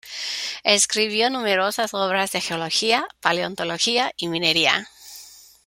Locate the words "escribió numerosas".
0.63-1.93